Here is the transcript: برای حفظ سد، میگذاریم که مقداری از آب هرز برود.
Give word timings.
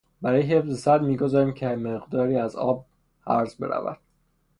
برای 0.21 0.41
حفظ 0.41 0.79
سد، 0.79 1.01
میگذاریم 1.01 1.53
که 1.53 1.67
مقداری 1.67 2.37
از 2.37 2.55
آب 2.55 2.85
هرز 3.27 3.55
برود. 3.55 3.97